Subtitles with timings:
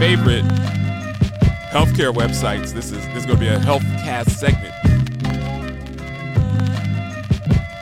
[0.00, 0.46] favorite
[1.74, 2.72] healthcare websites.
[2.72, 4.74] This is this is going to be a healthcast segment.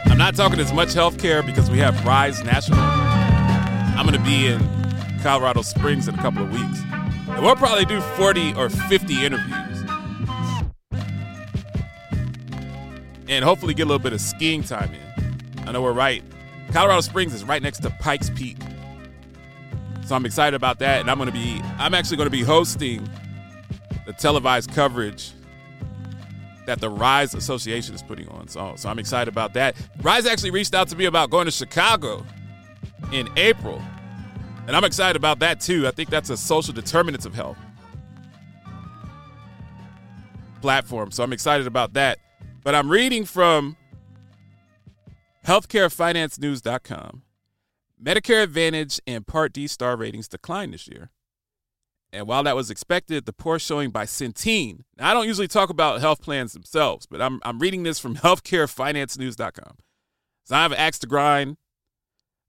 [0.07, 2.81] I'm not talking as much healthcare because we have Rise National.
[2.81, 4.59] I'm going to be in
[5.23, 6.81] Colorado Springs in a couple of weeks.
[7.29, 9.85] And we'll probably do 40 or 50 interviews.
[13.29, 15.69] And hopefully get a little bit of skiing time in.
[15.69, 16.25] I know we're right.
[16.73, 18.57] Colorado Springs is right next to Pikes Peak.
[20.09, 21.03] So I'm excited about that.
[21.03, 23.07] And I'm going to be, I'm actually going to be hosting
[24.07, 25.33] the televised coverage
[26.65, 28.49] that the Rise Association is putting on.
[28.49, 29.77] So, so I'm excited about that.
[30.01, 32.25] Rise actually reached out to me about going to Chicago
[33.13, 33.83] in April.
[34.67, 35.87] And I'm excited about that too.
[35.87, 37.59] I think that's a social determinants of health
[40.63, 41.11] platform.
[41.11, 42.19] So I'm excited about that.
[42.65, 43.77] But I'm reading from
[45.47, 47.25] healthcarefinancenews.com.
[48.03, 51.11] Medicare Advantage and Part D star ratings declined this year.
[52.13, 54.85] And while that was expected, the poor showing by Centene.
[54.97, 58.17] Now, I don't usually talk about health plans themselves, but I'm, I'm reading this from
[58.17, 59.77] healthcarefinancenews.com.
[60.45, 61.59] So I have an axe to grind.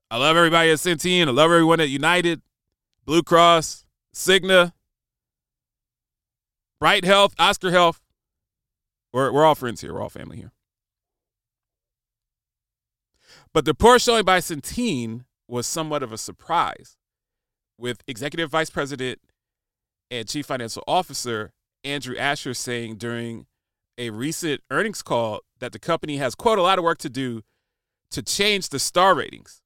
[0.09, 1.27] I love everybody at Centene.
[1.27, 2.41] I love everyone at United,
[3.05, 4.71] Blue Cross, Cigna,
[6.79, 8.01] Bright Health, Oscar Health.
[9.11, 9.93] We're, we're all friends here.
[9.93, 10.51] We're all family here.
[13.53, 16.97] But the poor showing by Centene was somewhat of a surprise,
[17.77, 19.19] with Executive Vice President
[20.11, 21.51] and Chief Financial Officer
[21.83, 23.45] Andrew Asher saying during
[23.97, 27.41] a recent earnings call that the company has, quote, a lot of work to do
[28.11, 29.61] to change the star ratings.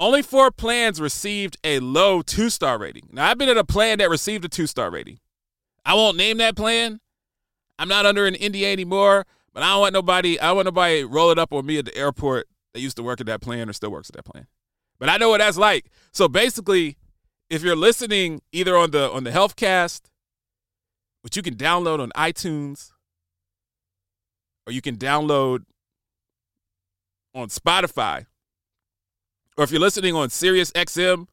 [0.00, 3.08] Only four plans received a low two star rating.
[3.12, 5.18] Now, I've been at a plan that received a two star rating.
[5.84, 7.00] I won't name that plan.
[7.78, 11.38] I'm not under an NDA anymore, but I don't want nobody, I want nobody rolling
[11.38, 13.90] up on me at the airport that used to work at that plan or still
[13.90, 14.46] works at that plan.
[15.02, 15.86] But I know what that's like.
[16.12, 16.96] So basically,
[17.50, 20.02] if you're listening either on the on the Healthcast,
[21.22, 22.92] which you can download on iTunes,
[24.64, 25.64] or you can download
[27.34, 28.26] on Spotify,
[29.56, 31.26] or if you're listening on Sirius XM,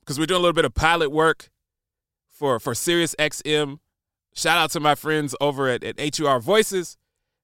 [0.00, 1.48] because we're doing a little bit of pilot work
[2.28, 3.78] for for Sirius XM.
[4.34, 6.98] Shout out to my friends over at, at HUR Voices,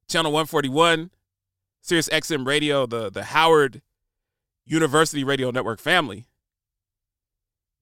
[0.06, 1.12] channel 141,
[1.81, 3.81] Sirius XM Radio, the the Howard
[4.65, 6.27] University Radio Network family.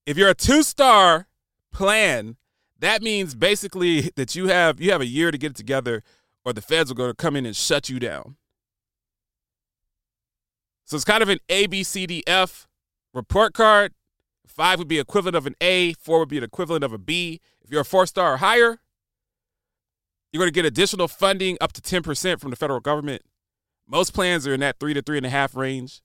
[0.05, 1.29] If you're a two-star
[1.73, 2.37] plan,
[2.79, 6.03] that means basically that you have you have a year to get it together
[6.45, 8.37] or the feds are going to come in and shut you down.
[10.85, 12.69] So it's kind of an A, B, C, D, F
[13.15, 13.93] report card.
[14.47, 17.41] Five would be equivalent of an A, four would be an equivalent of a B.
[17.63, 18.81] If you're a four star or higher,
[20.33, 23.23] you're going to get additional funding up to 10% from the federal government.
[23.87, 26.03] Most plans are in that three to three and a half range.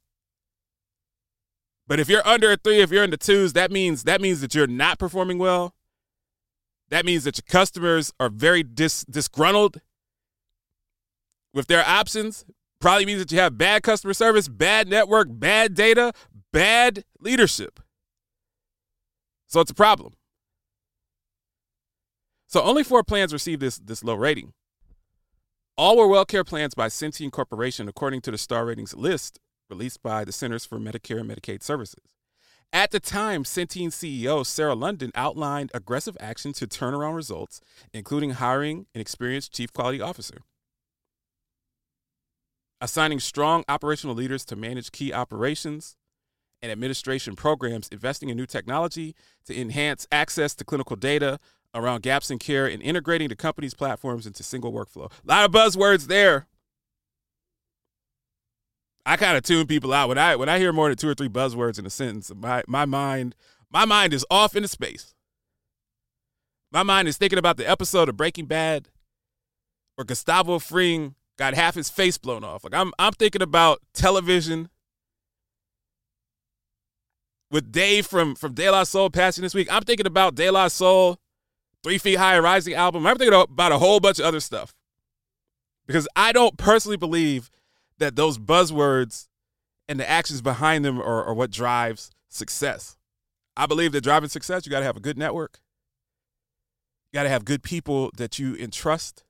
[1.88, 4.42] But if you're under a three, if you're in the twos, that means that means
[4.42, 5.74] that you're not performing well.
[6.90, 9.82] That means that your customers are very dis- disgruntled
[11.54, 12.46] with their options.
[12.80, 16.14] Probably means that you have bad customer service, bad network, bad data,
[16.52, 17.80] bad leadership.
[19.48, 20.14] So it's a problem.
[22.48, 24.54] So only four plans received this, this low rating.
[25.78, 30.24] All were WellCare plans by Centene Corporation, according to the star ratings list released by
[30.24, 32.04] the Centers for Medicare and Medicaid Services.
[32.74, 37.62] At the time, Centene CEO Sarah London outlined aggressive action to turn around results,
[37.94, 40.42] including hiring an experienced chief quality officer,
[42.82, 45.96] assigning strong operational leaders to manage key operations
[46.62, 49.16] and administration programs, investing in new technology
[49.46, 51.40] to enhance access to clinical data
[51.74, 55.12] around gaps in care, and integrating the company's platforms into single workflow.
[55.24, 56.48] A lot of buzzwords there.
[59.08, 61.14] I kind of tune people out when I when I hear more than two or
[61.14, 62.30] three buzzwords in a sentence.
[62.36, 63.36] My my mind
[63.72, 65.16] my mind is off into space.
[66.74, 68.90] My mind is thinking about the episode of Breaking Bad
[69.96, 72.66] where Gustavo Fring got half his face blown off.
[72.66, 74.68] Like I'm I'm thinking about television
[77.50, 79.72] with Dave from from De La Soul passing this week.
[79.72, 81.18] I'm thinking about De La Soul,
[81.82, 83.08] Three Feet High Rising album.
[83.08, 84.76] I'm thinking about a whole bunch of other stuff
[85.86, 87.50] because I don't personally believe
[88.00, 89.28] that those buzzwords
[89.88, 92.98] and the actions behind them are, are what drives success.
[93.56, 95.60] I believe that driving success, you got to have a good network.
[97.12, 99.24] You got to have good people that you entrust.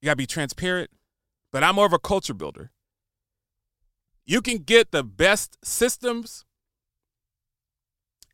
[0.00, 0.90] You got to be transparent.
[1.52, 2.70] But I'm more of a culture builder.
[4.24, 6.44] You can get the best systems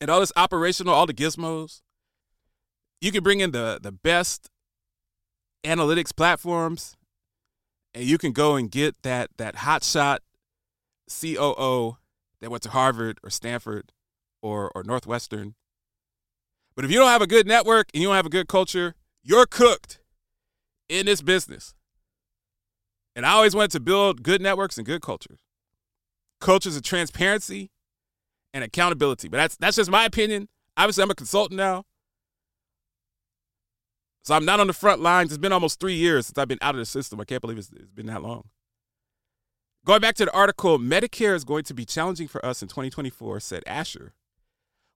[0.00, 1.80] and all this operational, all the gizmos.
[3.00, 4.50] You can bring in the, the best
[5.64, 6.96] analytics platforms
[7.96, 10.18] and you can go and get that that hotshot
[11.08, 11.96] COO
[12.40, 13.90] that went to Harvard or Stanford
[14.42, 15.54] or or Northwestern.
[16.76, 18.94] But if you don't have a good network and you don't have a good culture,
[19.22, 19.98] you're cooked
[20.90, 21.74] in this business.
[23.16, 25.40] And I always wanted to build good networks and good cultures.
[26.38, 27.70] Cultures of transparency
[28.52, 29.28] and accountability.
[29.28, 30.48] But that's that's just my opinion.
[30.76, 31.84] Obviously, I'm a consultant now.
[34.26, 35.30] So I'm not on the front lines.
[35.30, 37.20] It's been almost three years since I've been out of the system.
[37.20, 38.48] I can't believe it's, it's been that long.
[39.84, 43.38] Going back to the article, Medicare is going to be challenging for us in 2024,
[43.38, 44.14] said Asher.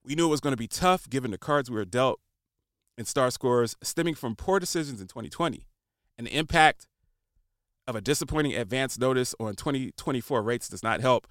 [0.05, 2.19] We knew it was going to be tough given the cards we were dealt
[2.99, 5.65] in star scores stemming from poor decisions in 2020
[6.19, 6.89] and the impact
[7.87, 11.29] of a disappointing advance notice on 2024 rates does not help.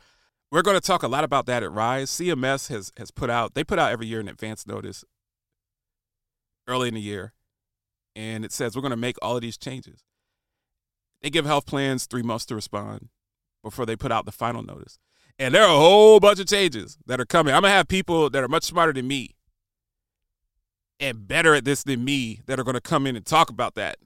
[0.53, 2.09] We're going to talk a lot about that at Rise.
[2.11, 5.03] CMS has has put out they put out every year an advance notice
[6.65, 7.33] early in the year,
[8.15, 10.03] and it says we're going to make all of these changes.
[11.21, 13.09] They give health plans three months to respond
[13.63, 14.99] before they put out the final notice.
[15.37, 17.53] And there are a whole bunch of changes that are coming.
[17.53, 19.35] I'm gonna have people that are much smarter than me
[20.99, 23.97] and better at this than me that are gonna come in and talk about that.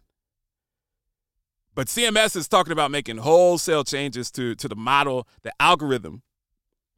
[1.75, 6.21] But CMS is talking about making wholesale changes to, to the model, the algorithm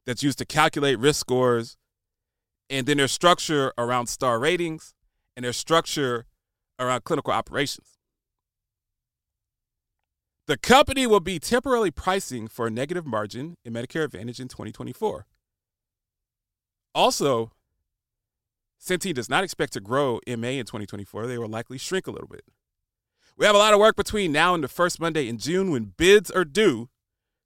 [0.04, 1.78] that's used to calculate risk scores,
[2.68, 4.92] and then their structure around star ratings
[5.34, 6.26] and their structure
[6.78, 7.98] around uh, clinical operations.
[10.46, 15.26] The company will be temporarily pricing for a negative margin in Medicare Advantage in 2024.
[16.94, 17.50] Also,
[18.80, 21.26] Centene does not expect to grow MA in 2024.
[21.26, 22.44] They will likely shrink a little bit.
[23.36, 25.92] We have a lot of work between now and the first Monday in June when
[25.96, 26.88] bids are due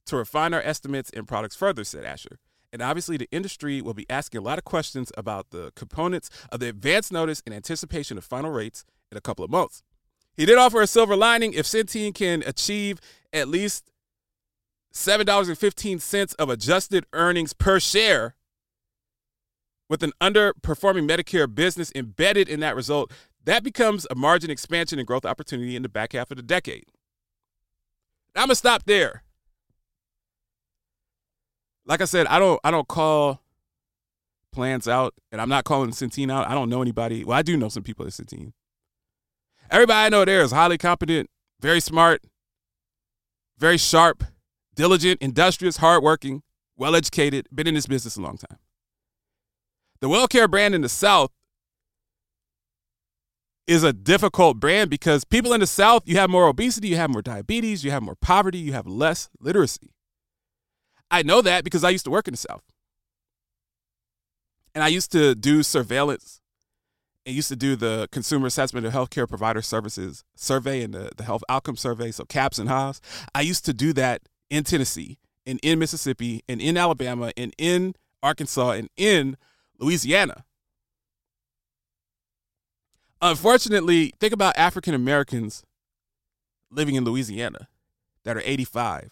[0.07, 2.39] to refine our estimates and products further, said Asher.
[2.73, 6.61] And obviously, the industry will be asking a lot of questions about the components of
[6.61, 9.83] the advance notice in anticipation of final rates in a couple of months.
[10.37, 13.01] He did offer a silver lining if Centene can achieve
[13.33, 13.91] at least
[14.93, 18.35] $7.15 of adjusted earnings per share
[19.89, 23.13] with an underperforming Medicare business embedded in that result,
[23.45, 26.85] that becomes a margin expansion and growth opportunity in the back half of the decade.
[28.37, 29.25] I'm gonna stop there.
[31.85, 33.43] Like I said, I don't I don't call
[34.53, 36.49] plans out, and I'm not calling Centene out.
[36.49, 37.25] I don't know anybody.
[37.25, 38.53] Well, I do know some people at Centene.
[39.71, 41.31] Everybody I know there is highly competent,
[41.61, 42.23] very smart,
[43.57, 44.25] very sharp,
[44.75, 46.43] diligent, industrious, hardworking,
[46.77, 48.59] well educated, been in this business a long time.
[50.01, 51.31] The WellCare brand in the South
[53.67, 57.11] is a difficult brand because people in the South, you have more obesity, you have
[57.11, 59.93] more diabetes, you have more poverty, you have less literacy.
[61.13, 62.65] I know that because I used to work in the South.
[64.75, 66.40] And I used to do surveillance
[67.27, 71.25] and used to do the Consumer Assessment of Healthcare Provider Services survey and the, the
[71.25, 73.01] health outcome survey, so CAHPS and HOS.
[73.35, 77.95] I used to do that in Tennessee and in Mississippi and in Alabama and in
[78.23, 79.37] Arkansas and in
[79.79, 80.45] Louisiana.
[83.23, 85.63] Unfortunately, think about African Americans
[86.71, 87.69] living in Louisiana
[88.25, 89.11] that are 85.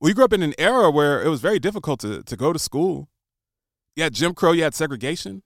[0.00, 2.58] We grew up in an era where it was very difficult to, to go to
[2.58, 3.08] school.
[3.96, 5.42] You had Jim Crow, you had segregation.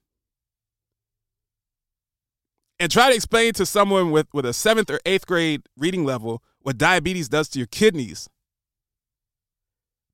[2.81, 6.43] And try to explain to someone with, with a seventh or eighth grade reading level
[6.61, 8.29] what diabetes does to your kidneys.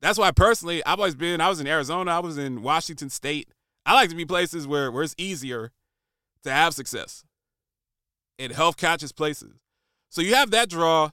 [0.00, 3.48] That's why personally, I've always been, I was in Arizona, I was in Washington State.
[3.86, 5.72] I like to be places where, where it's easier
[6.42, 7.24] to have success
[8.38, 9.54] in health conscious places.
[10.10, 11.10] So you have that draw,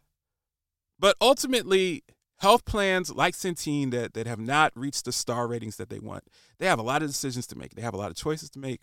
[1.00, 2.04] but ultimately,
[2.40, 6.24] health plans like Centene that, that have not reached the star ratings that they want,
[6.60, 7.76] they have a lot of decisions to make.
[7.76, 8.82] They have a lot of choices to make.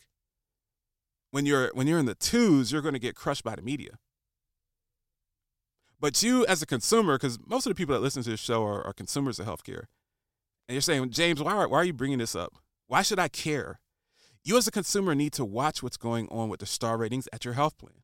[1.30, 3.98] When you're when you're in the twos, you're going to get crushed by the media.
[6.00, 8.64] But you, as a consumer, because most of the people that listen to this show
[8.64, 9.86] are, are consumers of healthcare,
[10.68, 12.54] and you're saying, James, why are, why are you bringing this up?
[12.86, 13.80] Why should I care?
[14.44, 17.44] You, as a consumer, need to watch what's going on with the star ratings at
[17.44, 18.02] your health plan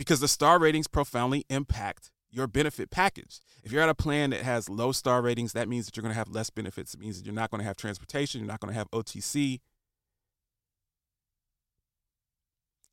[0.00, 3.38] because the star ratings profoundly impact your benefit package.
[3.62, 6.14] If you're at a plan that has low star ratings, that means that you're going
[6.14, 6.94] to have less benefits.
[6.94, 9.60] It means that you're not going to have transportation, you're not going to have OTC.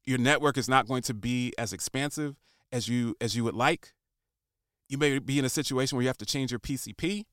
[0.08, 2.36] Your network is not going to be as expansive
[2.72, 3.94] as you as you would like.
[4.90, 7.26] You may be in a situation where you have to change your PCP.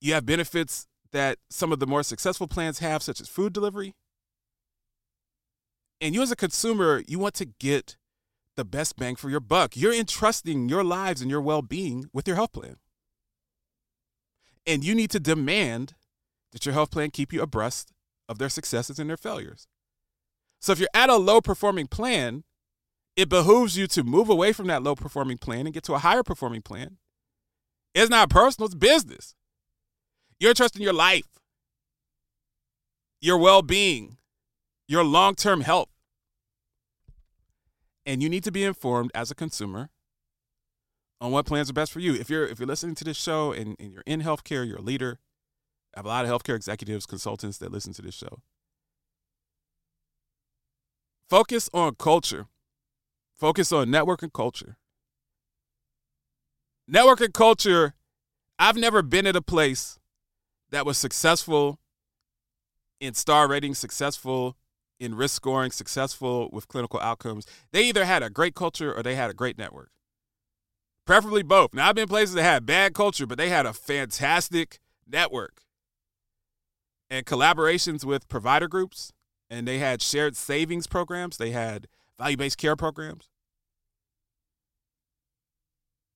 [0.00, 3.94] You have benefits that some of the more successful plans have such as food delivery
[6.00, 7.96] and you as a consumer, you want to get
[8.56, 9.76] the best bang for your buck.
[9.76, 12.76] You're entrusting your lives and your well being with your health plan.
[14.66, 15.94] And you need to demand
[16.52, 17.92] that your health plan keep you abreast
[18.28, 19.68] of their successes and their failures.
[20.60, 22.44] So if you're at a low performing plan,
[23.16, 25.98] it behooves you to move away from that low performing plan and get to a
[25.98, 26.98] higher performing plan.
[27.94, 29.34] It's not personal, it's business.
[30.38, 31.38] You're trusting your life,
[33.22, 34.18] your well being,
[34.86, 35.88] your long term health.
[38.04, 39.88] And you need to be informed as a consumer
[41.20, 42.14] on what plans are best for you.
[42.14, 44.82] If you're if you're listening to this show and, and you're in healthcare, you're a
[44.82, 45.18] leader.
[45.94, 48.42] I have a lot of healthcare executives, consultants that listen to this show.
[51.28, 52.46] Focus on culture.
[53.34, 54.76] Focus on network and culture.
[56.86, 57.94] Network and culture,
[58.58, 59.98] I've never been at a place
[60.70, 61.80] that was successful
[63.00, 64.56] in star ratings, successful
[65.00, 67.44] in risk scoring, successful with clinical outcomes.
[67.72, 69.90] They either had a great culture or they had a great network.
[71.06, 71.74] Preferably both.
[71.74, 75.62] Now, I've been places that had bad culture, but they had a fantastic network
[77.10, 79.12] and collaborations with provider groups,
[79.50, 81.88] and they had shared savings programs, they had
[82.18, 83.28] value based care programs,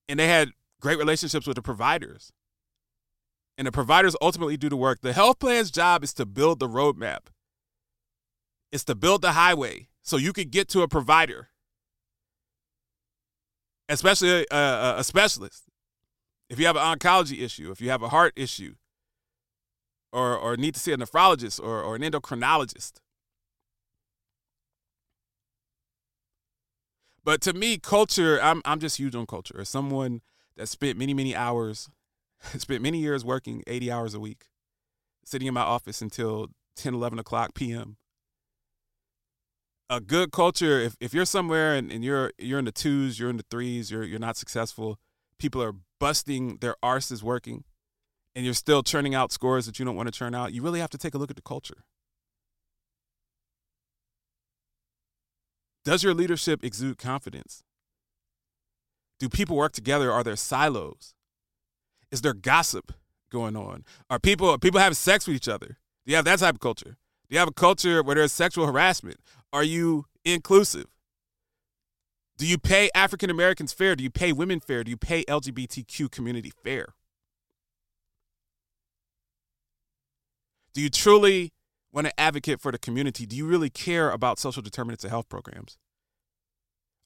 [0.08, 2.32] and they had great relationships with the providers.
[3.58, 5.00] And the providers ultimately do the work.
[5.02, 7.26] The health plan's job is to build the roadmap.
[8.72, 11.48] It's to build the highway so you can get to a provider,
[13.88, 15.64] especially a, a, a specialist.
[16.48, 18.76] If you have an oncology issue, if you have a heart issue,
[20.12, 22.94] or, or need to see a nephrologist or, or an endocrinologist.
[27.24, 29.60] But to me, culture, I'm, I'm just huge on culture.
[29.60, 30.20] As someone
[30.56, 31.88] that spent many, many hours,
[32.58, 34.46] spent many years working 80 hours a week,
[35.24, 37.96] sitting in my office until 10, 11 o'clock p.m.
[39.88, 43.28] A good culture, if, if you're somewhere and, and you're you're in the twos, you're
[43.28, 45.00] in the threes, you're you're not successful,
[45.38, 47.64] people are busting their arses working,
[48.36, 50.78] and you're still churning out scores that you don't want to churn out, you really
[50.78, 51.84] have to take a look at the culture.
[55.84, 57.62] Does your leadership exude confidence?
[59.18, 60.10] Do people work together?
[60.12, 61.14] Are there silos?
[62.10, 62.92] Is there gossip
[63.30, 63.84] going on?
[64.08, 65.78] Are people are people having sex with each other?
[66.04, 66.96] Do you have that type of culture?
[67.28, 69.18] Do you have a culture where there's sexual harassment?
[69.52, 70.86] Are you inclusive?
[72.36, 73.94] Do you pay African Americans fair?
[73.94, 74.82] Do you pay women fair?
[74.82, 76.94] Do you pay LGBTQ community fair?
[80.72, 81.52] Do you truly
[81.92, 83.26] want an advocate for the community?
[83.26, 85.78] Do you really care about social determinants of health programs?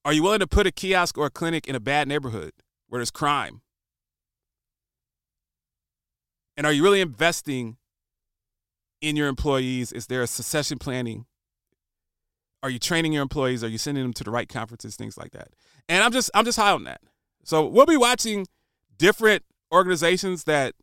[0.04, 2.52] Are you willing to put a kiosk or a clinic in a bad neighborhood
[2.88, 3.62] where there's crime?
[6.56, 7.78] And are you really investing
[9.00, 9.92] in your employees?
[9.92, 11.26] Is there a succession planning?
[12.62, 13.64] Are you training your employees?
[13.64, 15.48] Are you sending them to the right conferences, things like that?
[15.88, 17.00] And I'm just I'm just high on that.
[17.44, 18.46] So we'll be watching
[18.96, 20.74] different organizations that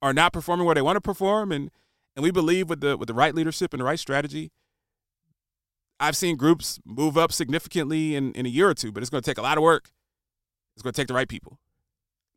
[0.00, 1.70] are not performing where they want to perform and
[2.18, 4.50] and we believe with the with the right leadership and the right strategy
[6.00, 9.22] I've seen groups move up significantly in, in a year or two, but it's going
[9.22, 9.90] to take a lot of work.
[10.74, 11.58] It's going to take the right people.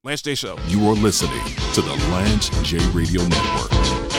[0.04, 0.58] Lance J Show.
[0.68, 4.11] You are listening to the Lance J Radio Network.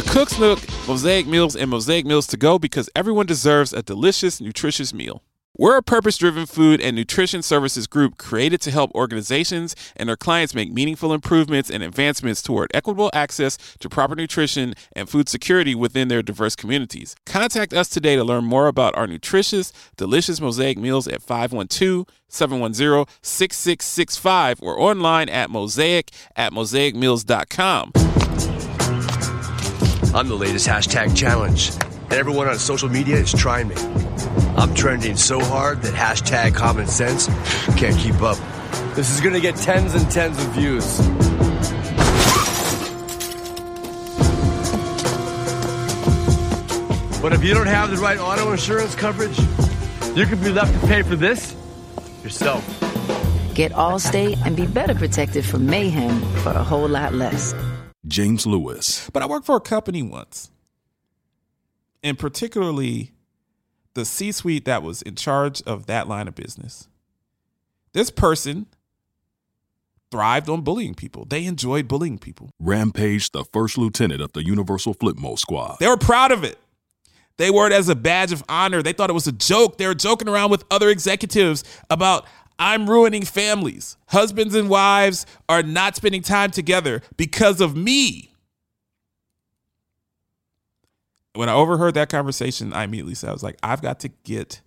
[0.00, 4.40] The Cook's Nook, Mosaic Meals, and Mosaic Meals to go because everyone deserves a delicious,
[4.40, 5.22] nutritious meal.
[5.58, 10.16] We're a purpose driven food and nutrition services group created to help organizations and their
[10.16, 15.74] clients make meaningful improvements and advancements toward equitable access to proper nutrition and food security
[15.74, 17.14] within their diverse communities.
[17.26, 23.04] Contact us today to learn more about our nutritious, delicious mosaic meals at 512 710
[23.20, 28.09] 6665 or online at mosaic at mosaicmeals.com.
[30.12, 33.76] I'm the latest hashtag challenge, and everyone on social media is trying me.
[34.56, 37.28] I'm trending so hard that hashtag common sense
[37.76, 38.36] can't keep up.
[38.96, 40.98] This is gonna get tens and tens of views.
[47.22, 49.38] But if you don't have the right auto insurance coverage,
[50.16, 51.54] you could be left to pay for this
[52.24, 52.64] yourself.
[53.54, 57.54] Get Allstate and be better protected from mayhem for a whole lot less.
[58.10, 59.08] James Lewis.
[59.12, 60.50] But I worked for a company once,
[62.02, 63.12] and particularly
[63.94, 66.88] the C suite that was in charge of that line of business.
[67.92, 68.66] This person
[70.10, 71.24] thrived on bullying people.
[71.24, 72.50] They enjoyed bullying people.
[72.58, 75.76] Rampage, the first lieutenant of the Universal Flipmo Squad.
[75.80, 76.58] They were proud of it.
[77.36, 78.82] They wore it as a badge of honor.
[78.82, 79.78] They thought it was a joke.
[79.78, 82.26] They were joking around with other executives about
[82.60, 83.96] I'm ruining families.
[84.08, 88.30] Husbands and wives are not spending time together because of me.
[91.34, 94.60] when I overheard that conversation, I immediately said, I was like, I've got to get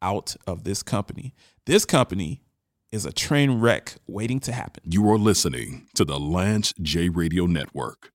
[0.00, 1.34] out of this company.
[1.66, 2.40] This company
[2.90, 4.82] is a train wreck waiting to happen.
[4.86, 8.13] You are listening to the Lance J Radio Network.